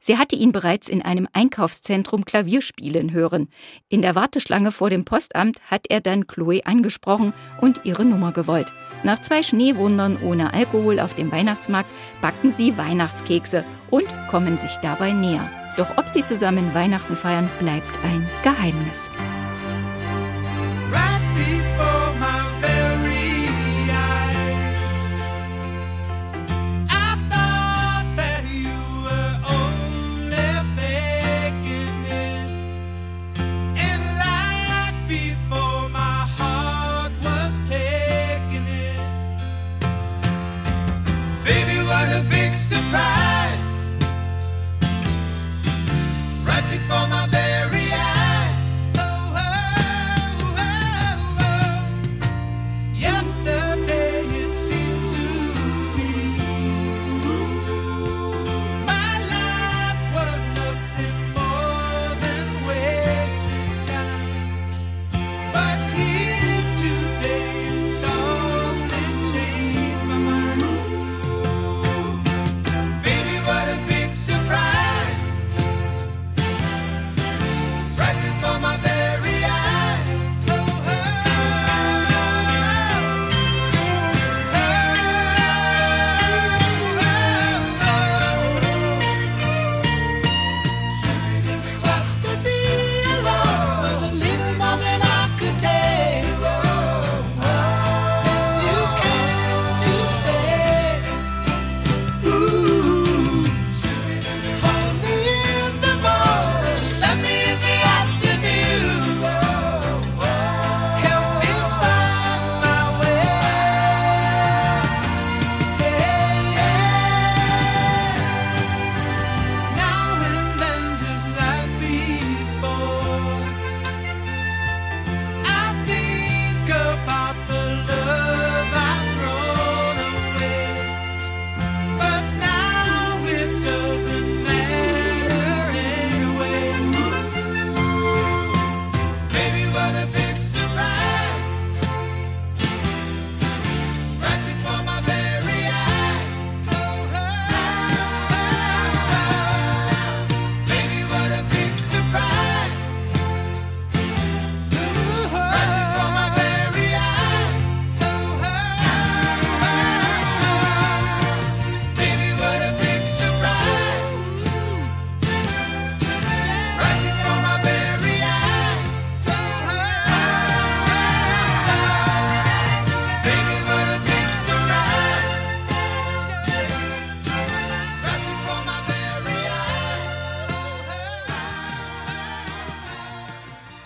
[0.00, 3.48] Sie hatte ihn bereits in einem Einkaufszentrum Klavier spielen hören.
[3.88, 8.72] In der Warteschlange vor dem Postamt hat er dann Chloe angesprochen und ihre Nummer gewollt.
[9.02, 15.12] Nach zwei Schneewundern ohne Alkohol auf dem Weihnachtsmarkt backen sie Weihnachtskekse und kommen sich dabei
[15.12, 15.48] näher.
[15.76, 19.10] Doch ob sie zusammen Weihnachten feiern, bleibt ein Geheimnis.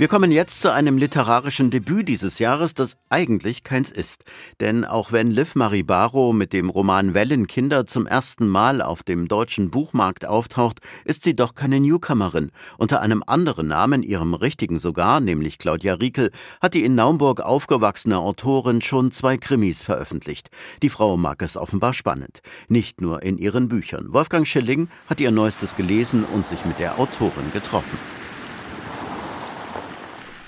[0.01, 4.25] Wir kommen jetzt zu einem literarischen Debüt dieses Jahres, das eigentlich keins ist.
[4.59, 9.29] Denn auch wenn Liv Marie Barrow mit dem Roman Wellenkinder zum ersten Mal auf dem
[9.29, 12.51] deutschen Buchmarkt auftaucht, ist sie doch keine Newcomerin.
[12.79, 16.31] Unter einem anderen Namen, ihrem richtigen sogar, nämlich Claudia Riekel,
[16.63, 20.49] hat die in Naumburg aufgewachsene Autorin schon zwei Krimis veröffentlicht.
[20.83, 22.41] Die Frau mag es offenbar spannend.
[22.69, 24.15] Nicht nur in ihren Büchern.
[24.15, 27.99] Wolfgang Schilling hat ihr Neuestes gelesen und sich mit der Autorin getroffen.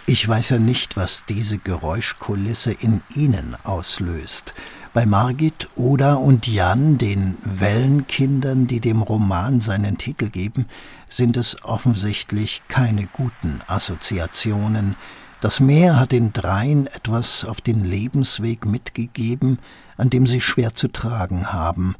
[0.04, 4.52] Ich weiß ja nicht, was diese Geräuschkulisse in Ihnen auslöst.
[4.92, 10.66] Bei Margit, Oda und Jan, den Wellenkindern, die dem Roman seinen Titel geben,
[11.08, 14.96] sind es offensichtlich keine guten Assoziationen.
[15.40, 19.60] Das Meer hat den Dreien etwas auf den Lebensweg mitgegeben,
[19.96, 21.94] an dem sie schwer zu tragen haben,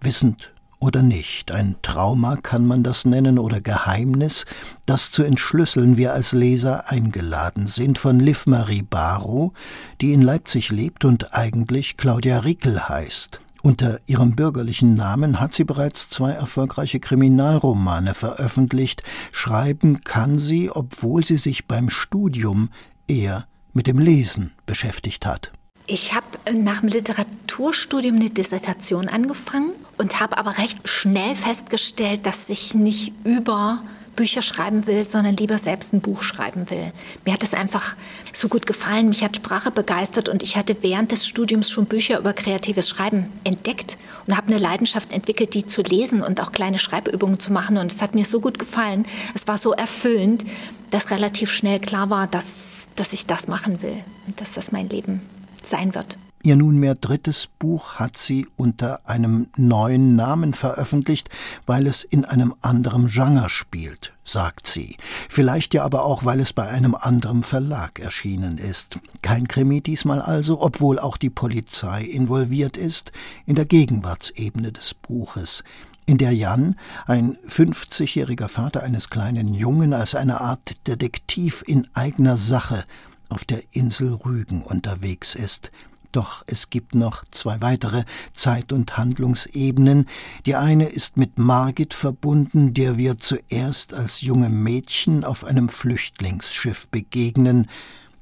[0.00, 4.44] wissend oder nicht, ein Trauma kann man das nennen oder Geheimnis,
[4.84, 9.52] das zu entschlüsseln wir als Leser eingeladen sind von Liv Marie Barrow,
[10.00, 13.40] die in Leipzig lebt und eigentlich Claudia Riekel heißt.
[13.62, 19.02] Unter ihrem bürgerlichen Namen hat sie bereits zwei erfolgreiche Kriminalromane veröffentlicht.
[19.32, 22.68] Schreiben kann sie, obwohl sie sich beim Studium
[23.08, 25.50] eher mit dem Lesen beschäftigt hat.
[25.88, 32.50] Ich habe nach dem Literaturstudium eine Dissertation angefangen und habe aber recht schnell festgestellt, dass
[32.50, 33.82] ich nicht über
[34.16, 36.92] Bücher schreiben will, sondern lieber selbst ein Buch schreiben will.
[37.24, 37.94] Mir hat es einfach
[38.32, 42.18] so gut gefallen, mich hat Sprache begeistert und ich hatte während des Studiums schon Bücher
[42.18, 46.80] über kreatives Schreiben entdeckt und habe eine Leidenschaft entwickelt, die zu lesen und auch kleine
[46.80, 50.44] Schreibübungen zu machen und es hat mir so gut gefallen, es war so erfüllend,
[50.90, 54.88] dass relativ schnell klar war, dass, dass ich das machen will und dass das mein
[54.88, 55.20] Leben
[55.66, 56.18] sein wird.
[56.46, 61.28] Ihr nunmehr drittes Buch hat sie unter einem neuen Namen veröffentlicht,
[61.66, 64.96] weil es in einem anderen Genre spielt, sagt sie.
[65.28, 69.00] Vielleicht ja aber auch, weil es bei einem anderen Verlag erschienen ist.
[69.22, 73.10] Kein Krimi diesmal also, obwohl auch die Polizei involviert ist,
[73.44, 75.64] in der Gegenwartsebene des Buches
[76.08, 82.36] in der Jan, ein 50-jähriger Vater eines kleinen Jungen, als eine Art Detektiv in eigener
[82.36, 82.84] Sache
[83.28, 85.70] auf der Insel Rügen unterwegs ist.
[86.12, 90.08] Doch es gibt noch zwei weitere Zeit- und Handlungsebenen.
[90.46, 96.88] Die eine ist mit Margit verbunden, der wir zuerst als junge Mädchen auf einem Flüchtlingsschiff
[96.88, 97.68] begegnen,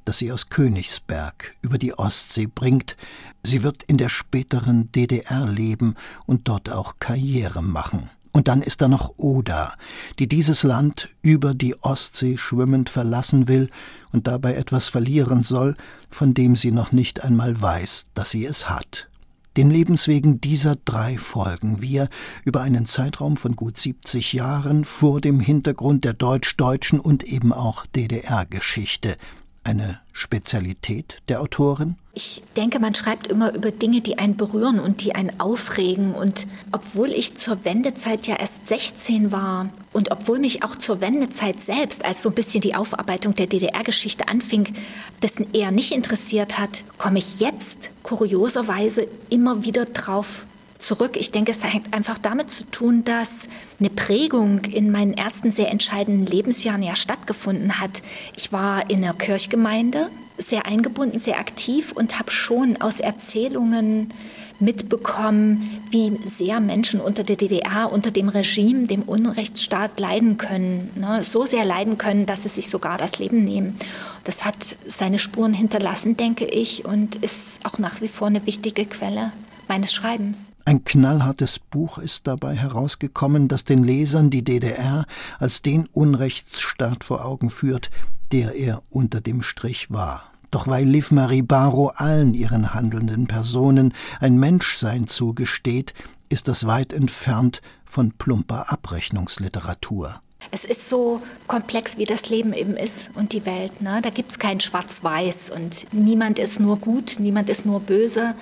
[0.05, 2.97] das sie aus Königsberg über die Ostsee bringt.
[3.43, 5.95] Sie wird in der späteren DDR leben
[6.27, 8.11] und dort auch Karriere machen.
[8.35, 9.75] Und dann ist da noch Oda,
[10.19, 13.71] die dieses Land über die Ostsee schwimmend verlassen will
[14.11, 15.77] und dabei etwas verlieren soll,
[16.11, 19.09] von dem sie noch nicht einmal weiß, dass sie es hat.
[19.57, 22.09] Den Lebenswegen dieser drei folgen wir
[22.45, 27.87] über einen Zeitraum von gut 70 Jahren vor dem Hintergrund der deutsch-deutschen und eben auch
[27.87, 29.17] DDR-Geschichte,
[29.65, 31.97] eine Spezialität der Autorin?
[32.13, 36.15] Ich denke, man schreibt immer über Dinge, die einen berühren und die einen aufregen.
[36.15, 41.59] Und obwohl ich zur Wendezeit ja erst 16 war und obwohl mich auch zur Wendezeit
[41.59, 44.75] selbst, als so ein bisschen die Aufarbeitung der DDR-Geschichte anfing,
[45.23, 50.47] dessen eher nicht interessiert hat, komme ich jetzt kurioserweise immer wieder drauf
[50.79, 51.17] zurück.
[51.17, 53.49] Ich denke, es hängt einfach damit zu tun, dass
[53.81, 58.03] eine Prägung in meinen ersten sehr entscheidenden Lebensjahren ja stattgefunden hat.
[58.37, 64.13] Ich war in der Kirchgemeinde sehr eingebunden, sehr aktiv und habe schon aus Erzählungen
[64.61, 70.91] mitbekommen, wie sehr Menschen unter der DDR, unter dem Regime, dem Unrechtsstaat leiden können.
[70.95, 71.25] Ne?
[71.25, 73.77] So sehr leiden können, dass sie sich sogar das Leben nehmen.
[74.23, 78.87] Das hat seine Spuren hinterlassen, denke ich, und ist auch nach wie vor eine wichtige
[78.87, 79.33] Quelle
[79.69, 80.49] meines Schreibens.
[80.65, 85.07] Ein knallhartes Buch ist dabei herausgekommen, das den Lesern die DDR
[85.39, 87.91] als den Unrechtsstaat vor Augen führt,
[88.33, 90.25] der er unter dem Strich war.
[90.51, 95.95] Doch weil Liv Marie Barrow allen ihren handelnden Personen ein Menschsein zugesteht,
[96.29, 100.21] ist das weit entfernt von plumper Abrechnungsliteratur.
[100.51, 103.81] Es ist so komplex, wie das Leben eben ist und die Welt.
[103.81, 104.01] Ne?
[104.03, 108.35] Da gibt es kein Schwarz-Weiß und niemand ist nur gut, niemand ist nur böse.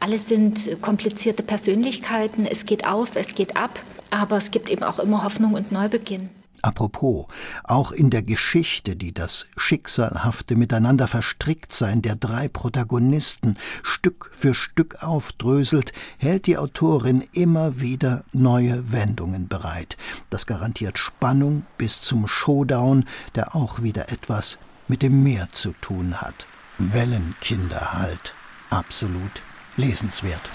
[0.00, 2.46] Alles sind komplizierte Persönlichkeiten.
[2.46, 6.30] Es geht auf, es geht ab, aber es gibt eben auch immer Hoffnung und Neubeginn.
[6.62, 7.26] Apropos,
[7.64, 15.02] auch in der Geschichte, die das schicksalhafte Miteinander Verstricktsein der drei Protagonisten Stück für Stück
[15.02, 19.98] aufdröselt, hält die Autorin immer wieder neue Wendungen bereit.
[20.30, 26.20] Das garantiert Spannung bis zum Showdown, der auch wieder etwas mit dem Meer zu tun
[26.20, 26.46] hat.
[26.78, 28.34] Wellenkinder halt.
[28.70, 29.42] Absolut
[29.74, 30.50] lesenswert.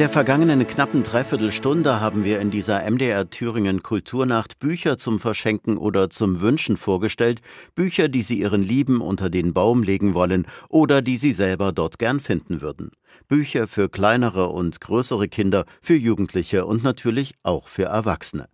[0.00, 6.08] Der vergangenen knappen Dreiviertelstunde haben wir in dieser MDR Thüringen Kulturnacht Bücher zum Verschenken oder
[6.08, 7.42] zum Wünschen vorgestellt,
[7.74, 11.98] Bücher, die Sie Ihren Lieben unter den Baum legen wollen oder die Sie selber dort
[11.98, 12.92] gern finden würden.
[13.28, 18.48] Bücher für kleinere und größere Kinder, für Jugendliche und natürlich auch für Erwachsene.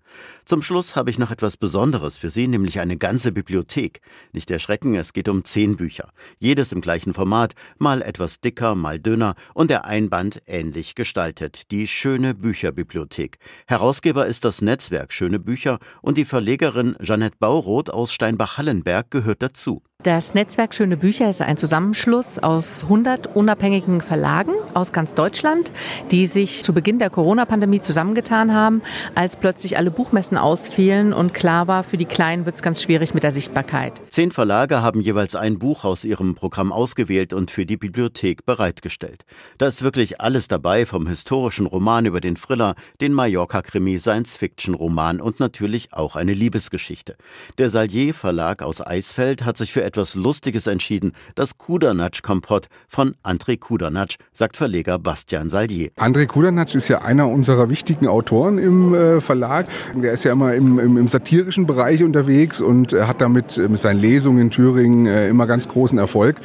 [0.44, 4.00] Zum Schluss habe ich noch etwas Besonderes für Sie, nämlich eine ganze Bibliothek.
[4.32, 6.10] Nicht erschrecken, es geht um zehn Bücher.
[6.38, 11.70] Jedes im gleichen Format, mal etwas dicker, mal dünner und der Einband ähnlich gestaltet.
[11.70, 13.38] Die Schöne Bücherbibliothek.
[13.66, 19.82] Herausgeber ist das Netzwerk Schöne Bücher und die Verlegerin Jeanette Bauroth aus Steinbach-Hallenberg gehört dazu.
[20.06, 25.72] Das Netzwerk Schöne Bücher ist ein Zusammenschluss aus 100 unabhängigen Verlagen aus ganz Deutschland,
[26.12, 28.82] die sich zu Beginn der Corona-Pandemie zusammengetan haben,
[29.16, 33.14] als plötzlich alle Buchmessen ausfielen und klar war, für die Kleinen wird es ganz schwierig
[33.14, 34.00] mit der Sichtbarkeit.
[34.10, 39.24] Zehn Verlage haben jeweils ein Buch aus ihrem Programm ausgewählt und für die Bibliothek bereitgestellt.
[39.58, 45.40] Da ist wirklich alles dabei, vom historischen Roman über den Thriller, den Mallorca-Krimi, Science-Fiction-Roman und
[45.40, 47.16] natürlich auch eine Liebesgeschichte.
[47.58, 53.58] Der Salier Verlag aus Eisfeld hat sich für etwas Lustiges entschieden, das Kudernatsch-Kompott von André
[53.58, 55.90] Kudernatsch, sagt Verleger Bastian Salier.
[55.96, 59.66] André Kudernatsch ist ja einer unserer wichtigen Autoren im äh, Verlag.
[59.94, 63.68] Der ist ja immer im, im, im satirischen Bereich unterwegs und äh, hat damit äh,
[63.68, 66.36] mit seinen Lesungen in Thüringen immer ganz großen Erfolg.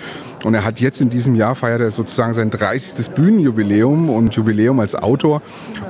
[0.44, 3.12] Und er hat jetzt in diesem Jahr feiert er sozusagen sein 30.
[3.12, 5.42] Bühnenjubiläum und Jubiläum als Autor.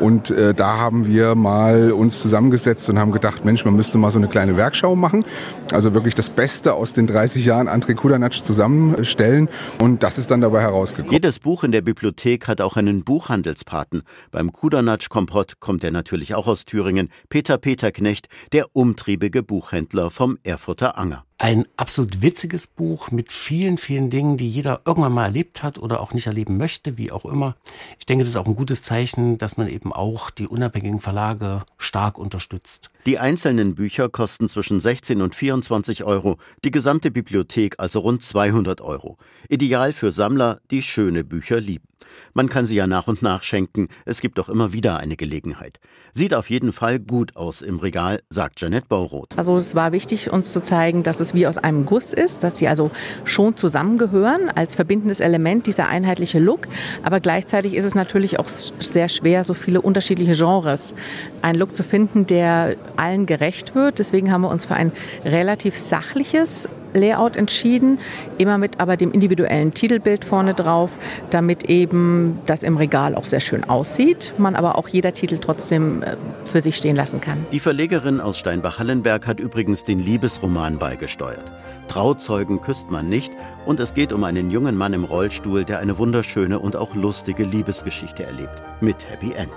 [0.02, 4.20] Und da haben wir mal uns zusammengesetzt und haben gedacht, Mensch, man müsste mal so
[4.20, 5.24] eine kleine Werkschau machen.
[5.72, 9.50] Also wirklich das Beste aus den 30 30 Jahren André Kudanatsch zusammenstellen
[9.82, 11.12] und das ist dann dabei herausgekommen.
[11.12, 14.04] Jedes Buch in der Bibliothek hat auch einen Buchhandelspaten.
[14.32, 20.98] Beim Kudanatsch-Kompott kommt er natürlich auch aus Thüringen, Peter Peterknecht, der umtriebige Buchhändler vom Erfurter
[20.98, 25.80] Anger ein absolut witziges Buch mit vielen, vielen Dingen, die jeder irgendwann mal erlebt hat
[25.80, 27.56] oder auch nicht erleben möchte, wie auch immer.
[27.98, 31.64] Ich denke, das ist auch ein gutes Zeichen, dass man eben auch die unabhängigen Verlage
[31.80, 32.92] stark unterstützt.
[33.08, 38.80] Die einzelnen Bücher kosten zwischen 16 und 24 Euro, die gesamte Bibliothek also rund 200
[38.82, 39.18] Euro.
[39.50, 41.88] Ideal für Sammler, die schöne Bücher lieben.
[42.34, 45.80] Man kann sie ja nach und nach schenken, es gibt doch immer wieder eine Gelegenheit.
[46.14, 49.38] Sieht auf jeden Fall gut aus im Regal, sagt Janette Bauroth.
[49.38, 52.58] Also es war wichtig, uns zu zeigen, dass es wie aus einem Guss ist, dass
[52.58, 52.92] sie also
[53.24, 56.68] schon zusammengehören als verbindendes Element, dieser einheitliche Look.
[57.04, 60.94] Aber gleichzeitig ist es natürlich auch sehr schwer, so viele unterschiedliche Genres,
[61.42, 64.00] einen Look zu finden, der allen gerecht wird.
[64.00, 64.92] Deswegen haben wir uns für ein
[65.26, 68.00] relativ sachliches Layout entschieden,
[68.38, 70.98] immer mit aber dem individuellen Titelbild vorne drauf,
[71.30, 76.04] damit eben das im Regal auch sehr schön aussieht, man aber auch jeder Titel trotzdem
[76.04, 76.16] äh,
[76.46, 77.46] für sich stehen lassen kann.
[77.52, 81.52] Die Verlegerin aus Steinbach-Hallenberg hat übrigens den Liebesroman beigesteuert.
[81.88, 83.34] Trauzeugen küsst man nicht
[83.66, 87.44] und es geht um einen jungen Mann im Rollstuhl, der eine wunderschöne und auch lustige
[87.44, 88.62] Liebesgeschichte erlebt.
[88.80, 89.52] Mit Happy End.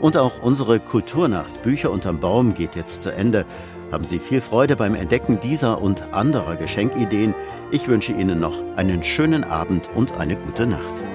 [0.00, 3.44] Und auch unsere Kulturnacht Bücher unterm Baum geht jetzt zu Ende.
[3.92, 7.34] Haben Sie viel Freude beim Entdecken dieser und anderer Geschenkideen.
[7.70, 11.11] Ich wünsche Ihnen noch einen schönen Abend und eine gute Nacht.